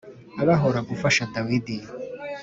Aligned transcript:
abahora 0.41 0.79
gufasha 0.89 1.23
Dawidi 1.33 1.77